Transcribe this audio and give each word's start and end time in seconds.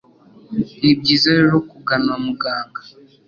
ni 0.81 0.91
byiza 0.99 1.27
rero 1.37 1.57
kugana 1.69 2.11
muganga 2.25 2.81